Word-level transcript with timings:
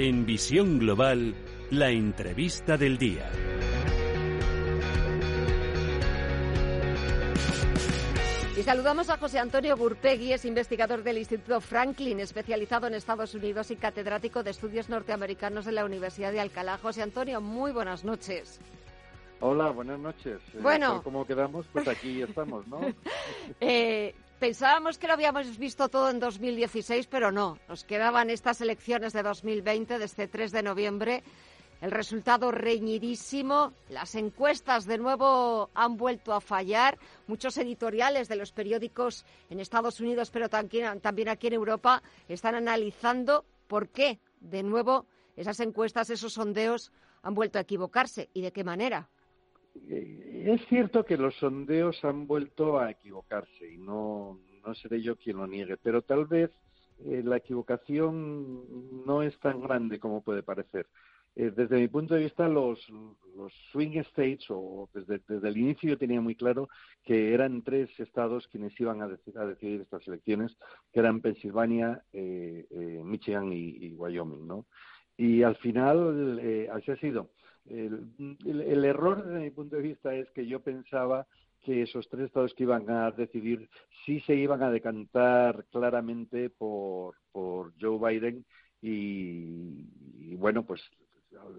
En 0.00 0.24
Visión 0.24 0.78
Global, 0.78 1.34
la 1.72 1.90
entrevista 1.90 2.76
del 2.76 2.98
día. 2.98 3.28
Y 8.56 8.62
saludamos 8.62 9.10
a 9.10 9.16
José 9.16 9.40
Antonio 9.40 9.76
Gurpegui, 9.76 10.32
es 10.32 10.44
investigador 10.44 11.02
del 11.02 11.18
Instituto 11.18 11.60
Franklin, 11.60 12.20
especializado 12.20 12.86
en 12.86 12.94
Estados 12.94 13.34
Unidos 13.34 13.72
y 13.72 13.76
catedrático 13.76 14.44
de 14.44 14.52
estudios 14.52 14.88
norteamericanos 14.88 15.64
de 15.64 15.72
la 15.72 15.84
Universidad 15.84 16.30
de 16.30 16.38
Alcalá. 16.38 16.78
José 16.78 17.02
Antonio, 17.02 17.40
muy 17.40 17.72
buenas 17.72 18.04
noches. 18.04 18.60
Hola, 19.40 19.70
buenas 19.70 19.98
noches. 19.98 20.38
Eh, 20.54 20.58
bueno. 20.62 21.02
¿Cómo 21.02 21.26
quedamos? 21.26 21.66
Pues 21.72 21.88
aquí 21.88 22.22
estamos, 22.22 22.64
¿no? 22.68 22.80
eh, 23.60 24.14
Pensábamos 24.38 24.98
que 24.98 25.08
lo 25.08 25.14
habíamos 25.14 25.58
visto 25.58 25.88
todo 25.88 26.10
en 26.10 26.20
2016, 26.20 27.08
pero 27.08 27.32
no. 27.32 27.58
Nos 27.68 27.82
quedaban 27.82 28.30
estas 28.30 28.60
elecciones 28.60 29.12
de 29.12 29.24
2020, 29.24 29.98
de 29.98 30.04
este 30.04 30.28
3 30.28 30.52
de 30.52 30.62
noviembre. 30.62 31.24
El 31.80 31.90
resultado 31.90 32.52
reñidísimo. 32.52 33.72
Las 33.88 34.14
encuestas 34.14 34.86
de 34.86 34.96
nuevo 34.96 35.70
han 35.74 35.96
vuelto 35.96 36.32
a 36.32 36.40
fallar. 36.40 36.98
Muchos 37.26 37.58
editoriales 37.58 38.28
de 38.28 38.36
los 38.36 38.52
periódicos 38.52 39.24
en 39.50 39.58
Estados 39.58 39.98
Unidos, 39.98 40.30
pero 40.30 40.48
también, 40.48 41.00
también 41.00 41.30
aquí 41.30 41.48
en 41.48 41.54
Europa, 41.54 42.00
están 42.28 42.54
analizando 42.54 43.44
por 43.66 43.88
qué, 43.88 44.20
de 44.38 44.62
nuevo, 44.62 45.06
esas 45.34 45.58
encuestas, 45.58 46.10
esos 46.10 46.34
sondeos 46.34 46.92
han 47.22 47.34
vuelto 47.34 47.58
a 47.58 47.62
equivocarse 47.62 48.28
y 48.34 48.42
de 48.42 48.52
qué 48.52 48.62
manera. 48.62 49.08
Eh, 50.38 50.52
es 50.54 50.66
cierto 50.68 51.04
que 51.04 51.16
los 51.16 51.34
sondeos 51.36 52.04
han 52.04 52.26
vuelto 52.26 52.78
a 52.78 52.90
equivocarse 52.90 53.72
y 53.72 53.78
no, 53.78 54.40
no 54.64 54.74
seré 54.74 55.02
yo 55.02 55.16
quien 55.16 55.38
lo 55.38 55.46
niegue, 55.46 55.76
pero 55.76 56.02
tal 56.02 56.26
vez 56.26 56.50
eh, 57.04 57.22
la 57.24 57.36
equivocación 57.36 59.04
no 59.06 59.22
es 59.22 59.38
tan 59.40 59.60
grande 59.60 59.98
como 59.98 60.22
puede 60.22 60.42
parecer. 60.42 60.86
Eh, 61.36 61.52
desde 61.54 61.78
mi 61.78 61.88
punto 61.88 62.14
de 62.14 62.22
vista, 62.22 62.48
los, 62.48 62.84
los 63.36 63.52
swing 63.70 63.98
states, 63.98 64.46
o 64.48 64.88
desde, 64.92 65.20
desde, 65.28 65.48
el 65.48 65.56
inicio 65.56 65.90
yo 65.90 65.98
tenía 65.98 66.20
muy 66.20 66.34
claro 66.34 66.68
que 67.04 67.32
eran 67.32 67.62
tres 67.62 67.88
estados 68.00 68.48
quienes 68.48 68.78
iban 68.80 69.02
a, 69.02 69.08
decidir, 69.08 69.38
a 69.38 69.46
decidir 69.46 69.80
estas 69.82 70.06
elecciones, 70.08 70.56
que 70.92 71.00
eran 71.00 71.20
Pensilvania, 71.20 72.02
Michigan 72.12 73.52
y, 73.52 73.86
y, 73.86 73.94
Wyoming, 73.94 74.48
¿no? 74.48 74.66
Y 75.16 75.42
al 75.42 75.56
final 75.56 76.40
así 76.72 76.90
ha 76.90 76.96
sido. 76.96 77.30
El, 77.70 78.84
error 78.84 79.24
desde 79.24 79.40
mi 79.40 79.50
punto 79.50 79.76
de 79.76 79.82
vista 79.82 80.14
es 80.14 80.30
que 80.30 80.46
yo 80.46 80.60
pensaba 80.60 81.26
que 81.60 81.82
esos 81.82 82.08
tres 82.08 82.26
estados 82.26 82.54
que 82.54 82.62
iban 82.62 82.88
a 82.88 83.10
decidir 83.10 83.68
sí 84.06 84.20
se 84.20 84.34
iban 84.34 84.62
a 84.62 84.70
decantar 84.70 85.64
claramente 85.70 86.50
por, 86.50 87.16
por 87.32 87.72
Joe 87.80 87.98
Biden 87.98 88.44
y, 88.80 90.34
bueno, 90.36 90.64
pues 90.64 90.80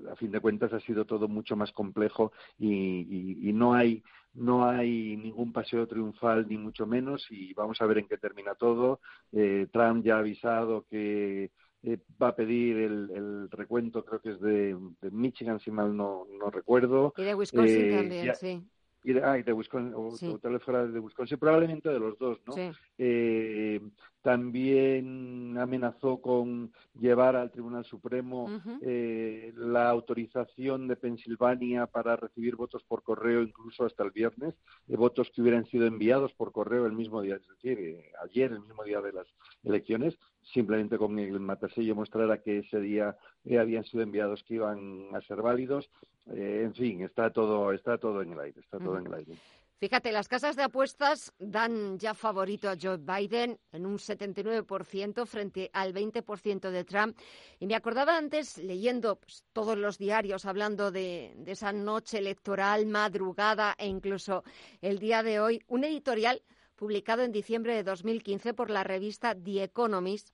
a 0.10 0.16
fin 0.16 0.32
de 0.32 0.40
cuentas 0.40 0.74
ha 0.74 0.80
sido 0.80 1.06
todo 1.06 1.28
mucho 1.28 1.56
más 1.56 1.72
complejo 1.74 2.32
y, 2.58 3.50
y, 3.50 3.54
no 3.54 3.74
hay 3.74 4.02
no 4.34 4.68
hay 4.68 5.18
ningún 5.18 5.52
paseo 5.52 5.88
triunfal 5.88 6.48
ni 6.48 6.58
mucho 6.58 6.86
menos 6.86 7.26
y 7.30 7.54
vamos 7.54 7.82
a 7.82 7.86
ver 7.86 8.00
en 8.00 8.08
qué 8.08 8.18
termina 8.18 8.56
todo. 8.56 9.00
Eh, 9.32 9.68
Trump 9.72 10.06
ya 10.06 10.16
ha 10.16 10.20
avisado 10.20 10.86
que 10.90 11.52
eh, 11.84 11.98
va 12.22 12.30
a 12.30 12.36
pedir 12.36 12.78
el, 12.78 13.10
el, 13.16 13.52
recuento, 13.52 14.04
creo 14.04 14.20
que 14.20 14.32
es 14.32 14.42
de, 14.42 14.78
de, 15.02 15.12
Michigan, 15.12 15.60
si 15.60 15.72
mal 15.72 15.96
no, 15.96 16.28
no 16.38 16.50
recuerdo. 16.50 17.14
Y 17.18 17.24
de 17.24 17.36
Wisconsin 17.36 17.86
eh, 17.86 17.96
también, 17.96 18.26
ya, 18.26 18.36
sí. 18.36 18.62
Y 19.04 19.14
de, 19.14 19.24
ah, 19.24 19.38
y 19.38 19.44
de 19.44 19.54
Wisconsin, 19.54 19.94
o, 19.96 20.12
sí. 20.12 20.28
o 20.28 20.40
tal 20.40 20.54
vez 20.54 20.64
fuera 20.64 20.86
de 20.86 21.00
Wisconsin, 21.00 21.38
probablemente 21.38 21.88
de 21.88 22.00
los 22.00 22.18
dos, 22.18 22.40
¿no? 22.46 22.54
Sí. 22.54 22.70
Eh, 22.98 23.80
también 24.22 25.39
amenazó 25.58 26.22
con 26.22 26.72
llevar 27.00 27.36
al 27.36 27.52
Tribunal 27.52 27.86
Supremo 27.86 28.46
Uh 28.46 28.50
-huh. 28.50 28.80
eh, 28.82 29.54
la 29.56 29.90
autorización 29.90 30.88
de 30.88 30.96
Pensilvania 30.96 31.86
para 31.88 32.16
recibir 32.16 32.56
votos 32.56 32.84
por 32.84 33.04
correo 33.04 33.42
incluso 33.42 33.86
hasta 33.86 34.04
el 34.04 34.12
viernes, 34.12 34.56
eh, 34.88 34.96
votos 34.96 35.30
que 35.32 35.42
hubieran 35.42 35.66
sido 35.66 35.86
enviados 35.86 36.34
por 36.34 36.52
correo 36.52 36.86
el 36.86 36.94
mismo 36.94 37.22
día, 37.22 37.36
es 37.36 37.48
decir, 37.48 37.78
eh, 37.80 38.12
ayer, 38.24 38.52
el 38.52 38.62
mismo 38.62 38.84
día 38.84 39.02
de 39.02 39.14
las 39.14 39.28
elecciones, 39.64 40.18
simplemente 40.54 40.98
con 40.98 41.18
el 41.20 41.40
matasello 41.40 41.96
mostrara 41.96 42.42
que 42.42 42.60
ese 42.60 42.80
día 42.80 43.16
eh, 43.46 43.60
habían 43.60 43.84
sido 43.84 44.04
enviados 44.04 44.44
que 44.44 44.56
iban 44.56 44.80
a 45.14 45.22
ser 45.22 45.42
válidos. 45.42 45.90
Eh, 46.28 46.62
en 46.66 46.74
fin, 46.74 47.02
está 47.04 47.32
todo, 47.32 47.72
está 47.74 47.98
todo 47.98 48.22
en 48.22 48.34
el 48.34 48.40
aire, 48.40 48.60
está 48.60 48.78
todo 48.78 48.98
en 48.98 49.08
el 49.08 49.14
aire. 49.14 49.34
Fíjate, 49.80 50.12
las 50.12 50.28
casas 50.28 50.58
de 50.58 50.64
apuestas 50.64 51.34
dan 51.40 51.98
ya 51.98 52.14
favorito 52.14 52.70
a 52.70 52.76
Joe 52.80 52.98
Biden 52.98 53.58
en 53.72 53.86
un 53.86 53.98
79% 53.98 55.26
frente 55.26 55.70
al 55.72 55.94
20% 55.94 56.70
de 56.70 56.84
Trump. 56.84 57.18
Y 57.60 57.66
me 57.66 57.76
acordaba 57.76 58.18
antes, 58.18 58.58
leyendo 58.58 59.16
pues, 59.16 59.46
todos 59.54 59.78
los 59.78 59.98
diarios, 59.98 60.44
hablando 60.44 60.92
de, 60.92 61.34
de 61.38 61.54
esa 61.54 61.72
noche 61.72 62.18
electoral, 62.18 62.88
madrugada 62.88 63.74
e 63.78 63.88
incluso 63.88 64.44
el 64.82 65.00
día 65.00 65.24
de 65.24 65.40
hoy, 65.40 65.64
un 65.68 65.86
editorial 65.86 66.42
publicado 66.76 67.24
en 67.24 67.32
diciembre 67.32 67.74
de 67.74 67.84
2015 67.84 68.54
por 68.54 68.70
la 68.70 68.84
revista 68.84 69.34
The 69.34 69.64
Economist 69.64 70.32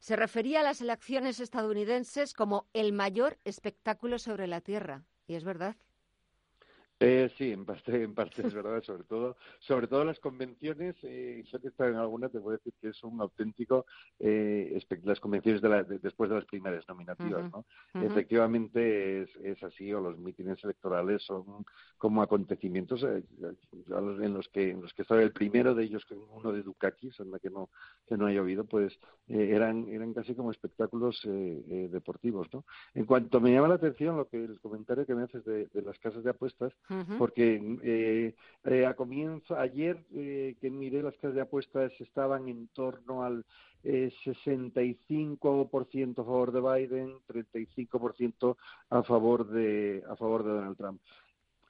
se 0.00 0.16
refería 0.16 0.60
a 0.60 0.64
las 0.64 0.80
elecciones 0.80 1.38
estadounidenses 1.38 2.32
como 2.34 2.66
el 2.72 2.92
mayor 2.92 3.38
espectáculo 3.44 4.18
sobre 4.18 4.48
la 4.48 4.60
Tierra. 4.60 5.04
Y 5.26 5.34
es 5.34 5.44
verdad. 5.44 5.76
Eh, 7.00 7.30
sí, 7.38 7.52
en 7.52 7.64
parte, 7.64 8.02
en 8.02 8.12
parte 8.12 8.42
es 8.44 8.52
verdad, 8.54 8.82
sobre 8.82 9.04
todo, 9.04 9.36
sobre 9.60 9.86
todo 9.86 10.04
las 10.04 10.18
convenciones, 10.18 10.96
eh, 11.02 11.44
yo 11.46 11.60
que 11.60 11.68
he 11.68 11.70
estado 11.70 11.90
en 11.90 11.96
algunas, 11.96 12.32
te 12.32 12.38
a 12.38 12.50
decir 12.52 12.72
que 12.80 12.88
es 12.88 13.04
un 13.04 13.20
auténtico, 13.20 13.86
eh, 14.18 14.76
las 15.04 15.20
convenciones 15.20 15.62
de 15.62 15.68
la, 15.68 15.84
de- 15.84 16.00
después 16.00 16.28
de 16.28 16.36
las 16.36 16.44
primeras 16.46 16.88
nominativas, 16.88 17.46
¿no? 17.52 17.64
Efectivamente 18.00 19.22
es, 19.22 19.30
es 19.36 19.62
así, 19.62 19.92
o 19.92 20.00
los 20.00 20.18
mítines 20.18 20.62
electorales 20.64 21.22
son 21.22 21.64
como 21.98 22.20
acontecimientos 22.22 23.02
eh, 23.04 23.22
en 24.22 24.34
los 24.34 24.48
que 24.48 24.70
en 24.70 24.80
los 24.82 24.92
que 24.94 25.02
estaba 25.02 25.22
el 25.22 25.32
primero 25.32 25.74
de 25.74 25.84
ellos, 25.84 26.04
que 26.04 26.14
uno 26.14 26.52
de 26.52 26.62
Dukakis, 26.62 27.18
en 27.20 27.30
la 27.30 27.38
que 27.38 27.50
no 27.50 27.70
que 28.06 28.16
no 28.16 28.26
haya 28.26 28.42
oído, 28.42 28.64
pues 28.64 28.98
eh, 29.28 29.50
eran 29.54 29.88
eran 29.88 30.14
casi 30.14 30.34
como 30.34 30.50
espectáculos 30.50 31.20
eh, 31.24 31.88
deportivos, 31.90 32.48
¿no? 32.52 32.64
En 32.94 33.04
cuanto 33.04 33.40
me 33.40 33.52
llama 33.52 33.68
la 33.68 33.74
atención 33.74 34.16
lo 34.16 34.28
que 34.28 34.44
el 34.44 34.60
comentario 34.60 35.06
que 35.06 35.14
me 35.14 35.22
haces 35.24 35.44
de, 35.44 35.66
de 35.66 35.82
las 35.82 35.98
casas 35.98 36.24
de 36.24 36.30
apuestas, 36.30 36.72
Porque 37.18 37.60
eh, 37.82 38.34
eh, 38.64 38.86
a 38.86 38.94
comienzo 38.94 39.58
ayer 39.58 40.02
eh, 40.14 40.56
que 40.60 40.70
miré 40.70 41.02
las 41.02 41.14
casas 41.16 41.34
de 41.34 41.42
apuestas 41.42 41.92
estaban 42.00 42.48
en 42.48 42.68
torno 42.68 43.24
al 43.24 43.44
eh, 43.84 44.10
65% 44.24 46.12
a 46.12 46.24
favor 46.24 46.52
de 46.52 46.60
Biden, 46.60 47.18
35% 47.28 48.56
a 48.90 49.02
favor 49.02 49.48
de 49.48 50.02
a 50.08 50.16
favor 50.16 50.44
de 50.44 50.50
Donald 50.50 50.76
Trump. 50.76 51.00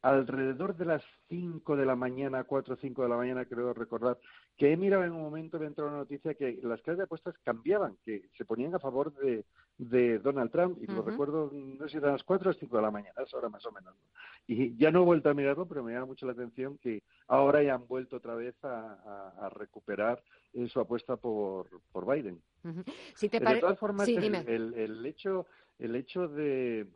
Alrededor 0.02 0.76
de 0.76 0.84
las 0.84 1.02
5 1.28 1.76
de 1.76 1.84
la 1.84 1.96
mañana, 1.96 2.44
4 2.44 2.74
o 2.74 2.76
5 2.76 3.02
de 3.02 3.08
la 3.08 3.16
mañana, 3.16 3.44
creo 3.44 3.74
recordar, 3.74 4.16
que 4.56 4.72
he 4.72 4.76
mirado 4.76 5.02
en 5.04 5.10
un 5.12 5.22
momento, 5.22 5.58
me 5.58 5.66
entró 5.66 5.88
una 5.88 5.96
noticia 5.96 6.34
que 6.34 6.60
las 6.62 6.80
casas 6.82 6.98
de 6.98 7.04
apuestas 7.04 7.34
cambiaban, 7.42 7.96
que 8.04 8.28
se 8.36 8.44
ponían 8.44 8.72
a 8.76 8.78
favor 8.78 9.12
de, 9.14 9.44
de 9.78 10.18
Donald 10.18 10.50
Trump, 10.50 10.78
y 10.82 10.86
lo 10.86 11.02
recuerdo, 11.02 11.50
no 11.52 11.84
sé 11.84 11.90
si 11.92 11.96
eran 11.98 12.12
las 12.12 12.24
4 12.24 12.50
o 12.50 12.52
5 12.52 12.76
de 12.76 12.82
la 12.82 12.90
mañana, 12.90 13.22
es 13.24 13.32
ahora 13.32 13.48
más 13.48 13.64
o 13.64 13.70
menos. 13.72 13.94
¿no? 13.94 14.02
Y 14.48 14.76
ya 14.76 14.90
no 14.90 15.02
he 15.02 15.04
vuelto 15.04 15.30
a 15.30 15.34
mirarlo, 15.34 15.66
pero 15.68 15.84
me 15.84 15.92
llama 15.92 16.06
mucho 16.06 16.26
la 16.26 16.32
atención 16.32 16.78
que 16.78 17.02
ahora 17.28 17.62
ya 17.62 17.74
han 17.74 17.86
vuelto 17.86 18.16
otra 18.16 18.34
vez 18.34 18.56
a, 18.64 18.94
a- 18.94 19.46
a 19.46 19.48
recuperar 19.50 20.20
eh, 20.52 20.66
su 20.68 20.80
apuesta 20.80 21.16
por, 21.16 21.68
por 21.92 22.12
Biden. 22.12 22.42
Ujú. 22.64 22.82
Si 23.14 23.28
te 23.28 23.38
de 23.38 23.60
todas 23.60 23.78
formas, 23.78 24.06
Sí, 24.06 24.16
el, 24.16 24.22
dime. 24.22 24.44
el- 24.48 24.74
el 24.74 25.06
hecho, 25.06 25.46
el 25.78 25.94
hecho 25.94 26.26
de 26.26 26.88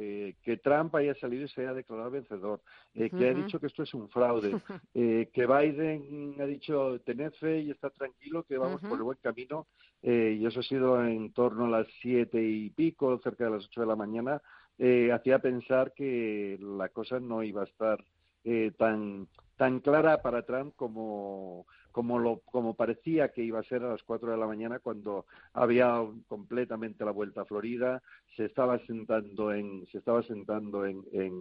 eh, 0.00 0.36
que 0.42 0.58
Trump 0.58 0.94
haya 0.94 1.14
salido 1.16 1.44
y 1.44 1.48
se 1.48 1.62
haya 1.62 1.74
declarado 1.74 2.10
vencedor, 2.12 2.60
eh, 2.94 3.10
que 3.10 3.28
ha 3.28 3.32
Ujú. 3.32 3.42
dicho 3.42 3.58
que 3.58 3.66
esto 3.66 3.82
es 3.82 3.92
un 3.94 4.08
fraude, 4.08 4.52
eh, 4.94 5.28
que 5.32 5.46
Biden 5.46 6.36
ha 6.40 6.46
dicho 6.46 7.00
tened 7.00 7.32
fe 7.32 7.60
y 7.62 7.70
está 7.70 7.90
tranquilo, 7.90 8.44
que 8.44 8.56
vamos 8.56 8.80
por 8.82 8.98
el 8.98 9.02
buen 9.02 9.18
camino, 9.20 9.66
eh, 10.02 10.36
y 10.38 10.46
eso 10.46 10.60
ha 10.60 10.62
sido 10.62 11.04
en 11.04 11.32
torno 11.32 11.66
a 11.66 11.70
las 11.80 11.88
siete 12.00 12.40
y 12.40 12.70
pico, 12.70 13.18
cerca 13.24 13.44
de 13.46 13.50
las 13.50 13.64
ocho 13.64 13.80
de 13.80 13.86
la 13.88 13.96
mañana, 13.96 14.40
eh, 14.78 15.10
hacía 15.10 15.40
pensar 15.40 15.92
que 15.94 16.56
la 16.60 16.88
cosa 16.90 17.18
no 17.18 17.42
iba 17.42 17.62
a 17.62 17.66
estar 17.66 17.98
eh, 18.44 18.70
tan 18.78 19.26
tan 19.58 19.80
clara 19.80 20.22
para 20.22 20.42
Trump 20.42 20.74
como 20.76 21.66
como 21.92 22.18
lo 22.18 22.40
como 22.46 22.74
parecía 22.74 23.32
que 23.32 23.42
iba 23.42 23.58
a 23.58 23.64
ser 23.64 23.82
a 23.82 23.90
las 23.90 24.02
cuatro 24.04 24.30
de 24.30 24.38
la 24.38 24.46
mañana 24.46 24.78
cuando 24.78 25.26
había 25.52 26.00
completamente 26.28 27.04
la 27.04 27.10
vuelta 27.10 27.42
a 27.42 27.44
Florida 27.44 28.00
se 28.36 28.46
estaba 28.46 28.78
sentando 28.86 29.52
en 29.52 29.84
se 29.88 29.98
estaba 29.98 30.22
sentando 30.22 30.86
en, 30.86 31.04
en 31.12 31.32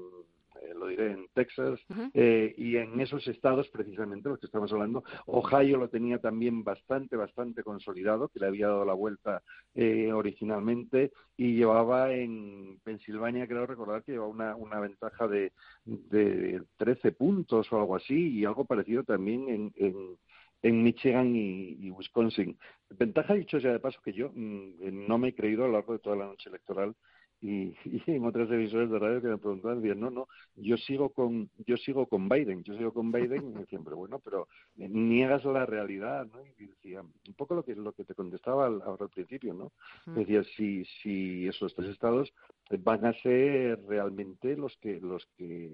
eh, 0.62 0.74
lo 0.74 0.88
diré 0.88 1.12
en 1.12 1.28
Texas 1.34 1.80
eh, 2.14 2.54
y 2.58 2.78
en 2.78 3.00
esos 3.00 3.28
estados 3.28 3.68
precisamente 3.70 4.30
los 4.30 4.40
que 4.40 4.46
estamos 4.46 4.72
hablando 4.72 5.04
Ohio 5.26 5.78
lo 5.78 5.90
tenía 5.90 6.20
también 6.20 6.64
bastante 6.64 7.16
bastante 7.16 7.64
consolidado 7.64 8.30
que 8.30 8.40
le 8.40 8.48
había 8.48 8.68
dado 8.68 8.86
la 8.86 8.94
vuelta 8.94 9.42
eh, 9.76 10.12
originalmente 10.12 11.12
y 11.36 11.56
llevaba 11.56 12.14
en 12.14 12.80
Pensilvania 12.84 13.48
creo 13.48 13.66
recordar 13.66 14.04
que 14.04 14.14
llevaba 14.14 14.32
una, 14.32 14.56
una 14.56 14.80
ventaja 14.80 15.28
de, 15.28 15.52
de 15.86 16.62
13 16.78 17.12
puntos 17.12 17.72
o 17.72 17.80
algo 17.80 17.96
así 17.96 18.30
y 18.30 18.46
algo 18.46 18.66
parecido 18.66 19.04
también 19.04 19.50
en, 19.50 19.74
en, 19.76 20.18
en 20.62 20.84
Michigan 20.84 21.36
y, 21.36 21.90
Wisconsin. 21.92 22.58
Ventaja, 22.90 23.34
dicho 23.34 23.58
ya 23.58 23.72
de 23.72 23.80
paso, 23.80 24.00
que 24.04 24.14
yo 24.14 24.32
mm, 24.34 25.08
no 25.08 25.18
me 25.18 25.30
he 25.30 25.36
creído 25.36 25.64
a 25.64 25.68
lo 25.68 25.74
largo 25.74 25.94
de 25.94 26.00
toda 26.00 26.16
la 26.16 26.26
noche 26.26 26.50
electoral 26.50 26.96
y, 27.42 27.76
en 28.08 28.26
otras 28.26 28.50
emisoras 28.50 28.90
de 28.90 29.00
radio 29.00 29.22
que 29.22 29.28
me 29.28 29.38
preguntaban, 29.38 29.82
decían, 29.82 30.00
no, 30.00 30.10
no, 30.10 30.28
yo 30.56 30.78
sigo 30.78 31.10
con 31.10 31.50
yo 31.66 31.78
sigo 31.78 32.08
con 32.08 32.28
Biden, 32.28 32.64
yo 32.64 32.76
sigo 32.76 32.92
con 32.94 33.12
Biden, 33.12 33.44
y 33.44 33.54
me 33.54 33.60
decían, 33.62 33.84
pero 33.84 33.98
bueno, 33.98 34.20
pero 34.20 34.48
niegas 34.76 35.46
la 35.46 35.66
realidad, 35.66 36.26
¿no? 36.26 36.42
Y 36.58 36.68
decía, 36.68 37.02
un 37.02 37.34
poco 37.36 37.56
lo 37.56 37.64
que 37.64 37.76
lo 37.76 37.94
que 37.94 38.06
te 38.06 38.16
contestaba 38.16 38.66
ahora 38.66 39.06
al 39.06 39.10
principio, 39.10 39.54
¿no? 39.54 39.72
Decía, 40.14 40.44
si, 40.56 40.84
si 41.02 41.48
esos 41.48 41.76
tres 41.76 41.90
estados 41.90 42.34
van 42.80 43.06
a 43.06 43.14
ser 43.22 43.80
realmente 43.88 44.58
los 44.58 44.76
que 44.78 45.00
los 45.00 45.26
que 45.38 45.70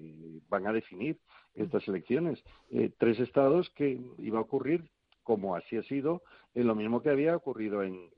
van 0.48 0.66
a 0.66 0.72
definir 0.72 1.18
estas 1.54 1.86
elecciones. 1.88 2.42
Eh, 2.70 2.90
tres 2.98 3.18
estados 3.20 3.70
que 3.70 4.00
iba 4.18 4.38
a 4.38 4.42
ocurrir 4.42 4.84
como 5.22 5.56
así 5.56 5.76
ha 5.76 5.82
sido, 5.84 6.22
en 6.54 6.66
lo 6.66 6.74
mismo 6.74 7.02
que 7.02 7.10
había 7.10 7.36
ocurrido 7.36 7.82
en, 7.82 8.10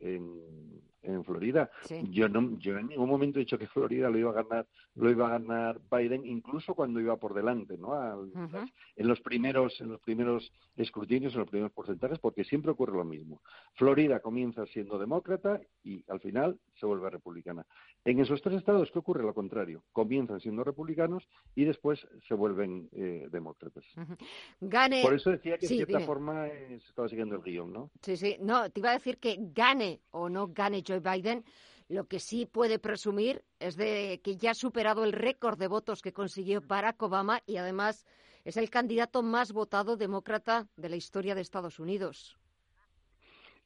en 1.07 1.25
Florida. 1.25 1.71
Yo 2.11 2.29
no, 2.29 2.59
yo 2.59 2.79
en 2.79 2.89
ningún 2.89 3.09
momento 3.09 3.39
he 3.39 3.45
dicho 3.45 3.59
que 3.59 3.67
Florida 3.69 4.11
lo 4.11 4.19
iba 4.19 4.31
a 4.31 4.43
ganar, 4.43 4.67
lo 4.95 5.11
iba 5.11 5.27
a 5.27 5.39
ganar 5.39 5.81
Biden, 5.91 6.27
incluso 6.27 6.75
cuando 6.75 7.01
iba 7.01 7.17
por 7.17 7.35
delante, 7.35 7.79
¿no? 7.79 7.95
En 8.97 9.09
los 9.09 9.21
primeros, 9.21 9.81
en 9.81 9.89
los 9.91 10.01
primeros 10.01 10.53
escrutinios, 10.77 11.33
en 11.35 11.41
los 11.41 11.49
primeros 11.49 11.73
porcentajes, 11.73 12.19
porque 12.19 12.45
siempre 12.45 12.73
ocurre 12.73 12.97
lo 12.97 13.05
mismo. 13.05 13.41
Florida 13.75 14.21
comienza 14.21 14.67
siendo 14.67 14.99
demócrata 14.99 15.61
y 15.83 16.05
al 16.09 16.21
final 16.21 16.59
se 16.75 16.87
vuelve 16.87 17.11
republicana. 17.11 17.65
En 18.05 18.21
esos 18.21 18.43
tres 18.43 18.57
estados, 18.57 18.91
¿qué 18.91 18.99
ocurre? 18.99 19.23
Lo 19.23 19.35
contrario. 19.35 19.83
Comienzan 19.93 20.41
siendo 20.41 20.65
republicanos 20.65 21.27
y 21.55 21.65
después 21.65 22.07
se 22.27 22.35
vuelven 22.35 22.89
eh, 22.93 23.29
demócratas. 23.31 23.85
Gane. 24.61 25.03
Por 25.03 25.15
eso 25.15 25.31
decía 25.31 25.59
que 25.59 25.67
de 25.67 25.75
cierta 25.75 26.01
forma 26.01 26.47
eh, 26.49 26.79
se 26.81 26.89
estaba 26.89 27.09
siguiendo 27.09 27.37
el 27.37 27.43
guion, 27.43 27.73
¿no? 27.73 27.91
Sí, 28.03 28.17
sí. 28.17 28.26
No, 28.41 28.71
te 28.71 28.81
iba 28.81 28.91
a 28.91 28.99
decir 28.99 29.19
que 29.19 29.37
gane 29.39 30.01
o 30.11 30.29
no 30.29 30.49
gane 30.49 30.83
Joe 30.87 31.01
Biden, 31.01 31.45
lo 31.89 32.07
que 32.07 32.19
sí 32.19 32.47
puede 32.47 32.79
presumir 32.79 33.45
es 33.61 33.77
de 33.77 34.21
que 34.23 34.37
ya 34.37 34.51
ha 34.51 34.55
superado 34.55 35.05
el 35.05 35.13
récord 35.13 35.59
de 35.59 35.69
votos 35.69 36.03
que 36.03 36.13
consiguió 36.13 36.61
Barack 36.61 37.01
Obama 37.03 37.43
y 37.47 37.57
además 37.59 38.07
es 38.45 38.57
el 38.57 38.71
candidato 38.71 39.23
más 39.23 39.53
votado 39.53 39.97
demócrata 39.97 40.67
de 40.77 40.89
la 40.89 40.97
historia 40.97 41.35
de 41.35 41.41
Estados 41.41 41.79
Unidos. 41.79 42.37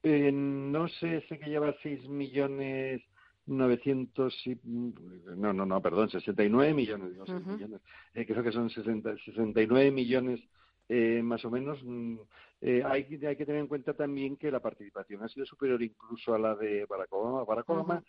Eh, 0.02 0.30
no 0.32 0.88
sé, 0.88 1.24
sé 1.28 1.38
que 1.38 1.50
lleva 1.50 1.74
6 1.82 2.08
millones 2.08 3.02
900 3.46 4.46
y, 4.46 4.58
no, 4.64 5.52
no, 5.52 5.66
no, 5.66 5.82
perdón, 5.82 6.08
69 6.10 6.72
millones, 6.72 7.16
no, 7.16 7.40
millones. 7.40 7.80
Eh, 8.14 8.24
creo 8.26 8.42
que 8.42 8.52
son 8.52 8.70
60, 8.70 9.16
69 9.24 9.90
millones 9.90 10.40
eh, 10.90 11.22
más 11.22 11.44
o 11.44 11.50
menos. 11.50 11.78
Mm, 11.84 12.16
eh, 12.62 12.82
hay, 12.84 13.06
hay, 13.24 13.36
que 13.36 13.46
tener 13.46 13.60
en 13.60 13.68
cuenta 13.68 13.94
también 13.94 14.36
que 14.36 14.50
la 14.50 14.58
participación 14.58 15.22
ha 15.22 15.28
sido 15.28 15.46
superior 15.46 15.80
incluso 15.80 16.34
a 16.34 16.38
la 16.38 16.56
de 16.56 16.84
Barack 16.84 17.12
Obama. 17.12 17.44
Barack 17.44 17.70
Obama, 17.70 18.02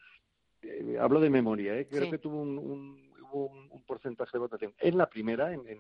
eh, 0.64 0.98
hablo 1.00 1.20
de 1.20 1.30
memoria, 1.30 1.78
eh, 1.78 1.88
creo 1.88 2.10
que 2.10 2.18
tuvo 2.18 2.42
un, 2.42 2.58
un, 2.58 3.12
un, 3.32 3.84
porcentaje 3.86 4.32
de 4.34 4.40
votación 4.40 4.74
en 4.80 4.98
la 4.98 5.08
primera, 5.08 5.54
en, 5.54 5.62
en, 5.68 5.78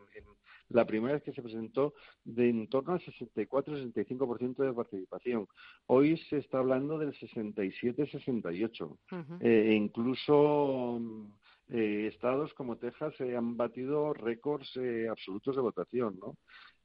la 0.69 0.85
primera 0.85 1.15
vez 1.15 1.23
que 1.23 1.33
se 1.33 1.41
presentó, 1.41 1.95
de 2.23 2.49
en 2.49 2.67
torno 2.69 2.93
al 2.93 3.01
64-65% 3.01 4.57
de 4.57 4.73
participación. 4.73 5.47
Hoy 5.87 6.17
se 6.29 6.37
está 6.37 6.59
hablando 6.59 6.99
del 6.99 7.13
67-68. 7.13 8.97
e 9.41 9.73
incluso 9.73 11.01
eh, 11.73 12.09
estados 12.11 12.53
como 12.53 12.77
Texas 12.77 13.13
eh, 13.21 13.37
han 13.37 13.55
batido 13.55 14.13
récords 14.13 14.75
eh, 14.75 15.07
absolutos 15.09 15.55
de 15.55 15.61
votación, 15.61 16.19
¿no? 16.19 16.35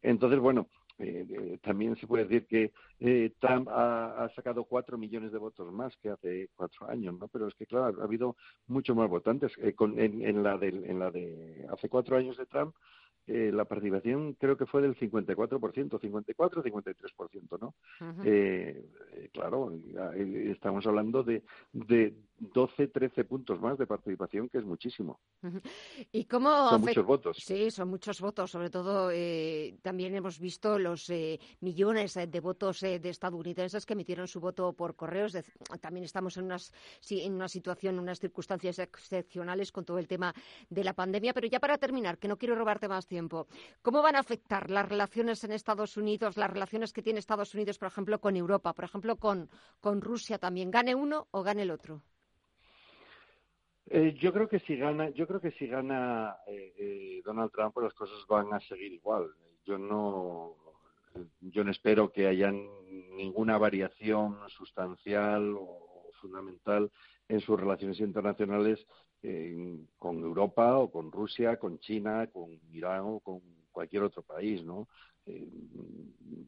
Entonces, 0.02 0.38
bueno, 0.38 0.68
eh, 0.98 1.58
también 1.62 1.96
se 1.96 2.06
puede 2.06 2.24
decir 2.24 2.46
que 2.46 2.72
eh, 3.00 3.32
Trump 3.38 3.68
ha, 3.70 4.30
sacado 4.34 4.64
cuatro 4.64 4.96
millones 4.96 5.32
de 5.32 5.38
votos 5.38 5.70
más 5.72 5.96
que 5.98 6.10
hace 6.10 6.48
cuatro 6.54 6.88
años, 6.88 7.18
¿no? 7.18 7.28
Pero 7.28 7.48
es 7.48 7.54
que, 7.54 7.66
claro, 7.66 8.00
ha 8.00 8.04
habido 8.04 8.36
muchos 8.66 8.96
más 8.96 9.08
votantes. 9.08 9.52
en, 9.58 10.42
la 10.42 10.56
de, 10.56 10.68
en 10.68 10.98
la 10.98 11.10
de 11.10 11.66
hace 11.70 11.88
cuatro 11.88 12.16
años 12.16 12.36
de 12.36 12.46
Trump, 12.46 12.74
eh, 13.28 13.50
la 13.52 13.64
participación 13.64 14.34
creo 14.34 14.56
que 14.56 14.66
fue 14.66 14.82
del 14.82 14.94
54%, 14.94 16.00
54 16.00 16.62
53%, 16.62 17.58
¿no? 17.60 17.74
Eh, 18.24 18.84
eh, 19.14 19.28
claro, 19.32 19.72
estamos 20.14 20.86
hablando 20.86 21.24
de, 21.24 21.42
de 21.72 22.14
12, 22.38 22.88
13 22.88 23.24
puntos 23.24 23.60
más 23.60 23.78
de 23.78 23.86
participación, 23.86 24.48
que 24.48 24.58
es 24.58 24.64
muchísimo. 24.64 25.20
¿Y 26.12 26.24
cómo 26.24 26.70
son 26.70 26.80
muchos 26.80 27.06
votos. 27.06 27.36
Sí, 27.40 27.70
son 27.70 27.88
muchos 27.88 28.20
votos. 28.20 28.50
Sobre 28.50 28.70
todo, 28.70 29.10
también 29.82 30.14
hemos 30.14 30.38
visto 30.38 30.78
los 30.78 31.10
millones 31.60 32.14
de 32.14 32.40
votos 32.40 32.80
de 32.80 33.08
estadounidenses 33.08 33.86
que 33.86 33.94
emitieron 33.94 34.28
su 34.28 34.40
voto 34.40 34.72
por 34.72 34.96
correos. 34.96 35.36
también 35.80 36.04
estamos 36.04 36.36
en, 36.36 36.44
unas, 36.44 36.72
en 37.10 37.34
una 37.34 37.48
situación, 37.48 37.98
unas 37.98 38.20
circunstancias 38.20 38.78
excepcionales 38.78 39.72
con 39.72 39.84
todo 39.84 39.98
el 39.98 40.08
tema 40.08 40.34
de 40.68 40.84
la 40.84 40.92
pandemia. 40.92 41.32
Pero 41.32 41.46
ya 41.46 41.60
para 41.60 41.78
terminar, 41.78 42.18
que 42.18 42.28
no 42.28 42.36
quiero 42.36 42.54
robarte 42.54 42.88
más 42.88 43.06
tiempo 43.06 43.26
¿Cómo 43.82 44.02
van 44.02 44.16
a 44.16 44.20
afectar 44.20 44.70
las 44.70 44.88
relaciones 44.88 45.42
en 45.44 45.52
Estados 45.52 45.96
Unidos, 45.96 46.36
las 46.36 46.50
relaciones 46.50 46.92
que 46.92 47.02
tiene 47.02 47.18
Estados 47.18 47.54
Unidos, 47.54 47.78
por 47.78 47.88
ejemplo, 47.88 48.20
con 48.20 48.36
Europa, 48.36 48.72
por 48.72 48.84
ejemplo, 48.84 49.16
con, 49.16 49.48
con 49.80 50.00
Rusia 50.00 50.38
también? 50.38 50.70
¿Gane 50.70 50.94
uno 50.94 51.28
o 51.30 51.42
gane 51.42 51.62
el 51.62 51.70
otro? 51.70 52.02
Eh, 53.88 54.16
yo 54.20 54.32
creo 54.32 54.48
que 54.48 54.58
si 54.60 54.76
gana, 54.76 55.10
yo 55.10 55.26
creo 55.26 55.40
que 55.40 55.52
si 55.52 55.66
gana 55.66 56.36
eh, 56.46 56.74
eh, 56.76 57.22
Donald 57.24 57.52
Trump, 57.52 57.72
pues 57.74 57.84
las 57.84 57.94
cosas 57.94 58.26
van 58.28 58.52
a 58.52 58.60
seguir 58.60 58.92
igual. 58.92 59.28
Yo 59.64 59.78
no, 59.78 60.56
yo 61.40 61.64
no 61.64 61.70
espero 61.70 62.10
que 62.10 62.26
haya 62.26 62.50
ninguna 62.50 63.58
variación 63.58 64.38
sustancial 64.48 65.54
o 65.56 66.10
fundamental 66.20 66.90
en 67.28 67.40
sus 67.40 67.58
relaciones 67.58 68.00
internacionales 68.00 68.86
con 69.98 70.20
Europa 70.20 70.78
o 70.78 70.88
con 70.88 71.10
Rusia, 71.10 71.58
con 71.58 71.80
China, 71.80 72.28
con 72.28 72.60
Irán 72.70 73.02
o 73.06 73.18
con 73.18 73.40
cualquier 73.72 74.04
otro 74.04 74.22
país, 74.22 74.64
¿no? 74.64 74.88
Eh, 75.26 75.48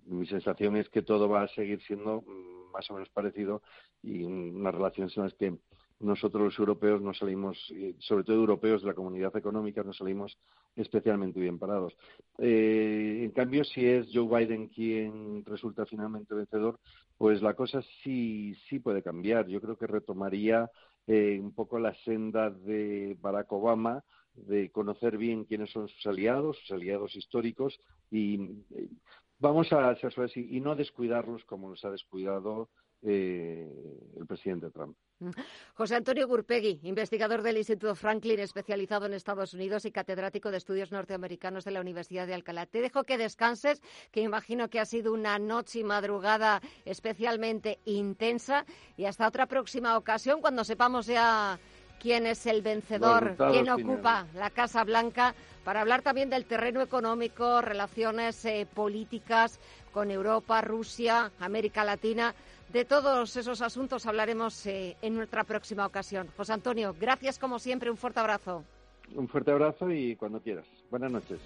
mi 0.06 0.26
sensación 0.26 0.76
es 0.76 0.88
que 0.88 1.02
todo 1.02 1.28
va 1.28 1.42
a 1.42 1.48
seguir 1.48 1.82
siendo 1.82 2.22
mm, 2.22 2.72
más 2.72 2.88
o 2.90 2.94
menos 2.94 3.08
parecido 3.10 3.62
y 4.02 4.22
unas 4.22 4.74
relaciones 4.74 5.16
en 5.16 5.24
las 5.24 5.34
que 5.34 5.58
nosotros 6.00 6.44
los 6.44 6.58
europeos 6.58 7.02
no 7.02 7.12
salimos, 7.12 7.58
sobre 7.98 8.24
todo 8.24 8.36
europeos 8.36 8.82
de 8.82 8.88
la 8.88 8.94
comunidad 8.94 9.36
económica, 9.36 9.82
no 9.82 9.92
salimos 9.92 10.38
especialmente 10.76 11.40
bien 11.40 11.58
parados. 11.58 11.96
Eh, 12.38 13.22
en 13.24 13.30
cambio, 13.32 13.64
si 13.64 13.84
es 13.84 14.08
Joe 14.12 14.28
Biden 14.28 14.68
quien 14.68 15.44
resulta 15.44 15.86
finalmente 15.86 16.34
vencedor, 16.34 16.78
pues 17.16 17.42
la 17.42 17.54
cosa 17.54 17.82
sí, 18.02 18.54
sí 18.68 18.78
puede 18.78 19.02
cambiar. 19.02 19.48
Yo 19.48 19.60
creo 19.60 19.76
que 19.76 19.88
retomaría 19.88 20.70
eh, 21.06 21.38
un 21.42 21.52
poco 21.52 21.78
la 21.78 21.94
senda 22.04 22.50
de 22.50 23.16
Barack 23.20 23.50
Obama, 23.52 24.04
de 24.34 24.70
conocer 24.70 25.16
bien 25.16 25.44
quiénes 25.44 25.70
son 25.70 25.88
sus 25.88 26.06
aliados, 26.06 26.58
sus 26.58 26.70
aliados 26.70 27.16
históricos, 27.16 27.80
y 28.10 28.36
eh, 28.74 28.88
vamos 29.38 29.72
a 29.72 29.94
ser 29.96 30.12
suaves 30.12 30.36
y, 30.36 30.60
no 30.60 30.76
descuidarlos 30.76 31.44
como 31.44 31.70
nos 31.70 31.84
ha 31.84 31.90
descuidado 31.90 32.68
eh, 33.02 33.68
el 34.16 34.26
presidente 34.26 34.70
Trump. 34.70 34.96
Mm. 35.20 35.30
José 35.74 35.96
Antonio 35.96 36.28
Gurpegui, 36.28 36.80
investigador 36.84 37.42
del 37.42 37.56
Instituto 37.56 37.94
Franklin, 37.94 38.38
especializado 38.38 39.06
en 39.06 39.14
Estados 39.14 39.52
Unidos 39.52 39.84
y 39.84 39.90
catedrático 39.90 40.50
de 40.50 40.58
estudios 40.58 40.92
norteamericanos 40.92 41.64
de 41.64 41.72
la 41.72 41.80
Universidad 41.80 42.26
de 42.26 42.34
Alcalá. 42.34 42.66
Te 42.66 42.80
dejo 42.80 43.04
que 43.04 43.18
descanses, 43.18 43.82
que 44.12 44.20
imagino 44.20 44.68
que 44.68 44.80
ha 44.80 44.84
sido 44.84 45.12
una 45.12 45.38
noche 45.38 45.80
y 45.80 45.84
madrugada 45.84 46.60
especialmente 46.84 47.80
intensa. 47.84 48.64
Y 48.96 49.06
hasta 49.06 49.26
otra 49.26 49.46
próxima 49.46 49.96
ocasión, 49.96 50.40
cuando 50.40 50.64
sepamos 50.64 51.06
ya 51.06 51.58
quién 52.00 52.26
es 52.26 52.46
el 52.46 52.62
vencedor, 52.62 53.36
quién 53.50 53.68
ocupa 53.68 54.26
la 54.34 54.50
Casa 54.50 54.84
Blanca, 54.84 55.34
para 55.64 55.80
hablar 55.80 56.02
también 56.02 56.30
del 56.30 56.46
terreno 56.46 56.80
económico, 56.80 57.60
relaciones 57.60 58.44
eh, 58.44 58.66
políticas 58.72 59.60
con 59.92 60.10
Europa, 60.10 60.60
Rusia, 60.60 61.30
América 61.40 61.84
Latina. 61.84 62.34
De 62.72 62.84
todos 62.84 63.36
esos 63.36 63.60
asuntos 63.62 64.06
hablaremos 64.06 64.66
eh, 64.66 64.96
en 65.02 65.14
nuestra 65.14 65.44
próxima 65.44 65.86
ocasión. 65.86 66.28
José 66.36 66.52
Antonio, 66.52 66.94
gracias 66.98 67.38
como 67.38 67.58
siempre, 67.58 67.90
un 67.90 67.96
fuerte 67.96 68.20
abrazo. 68.20 68.64
Un 69.14 69.28
fuerte 69.28 69.50
abrazo 69.50 69.90
y 69.90 70.16
cuando 70.16 70.40
quieras. 70.40 70.66
Buenas 70.90 71.10
noches. 71.10 71.38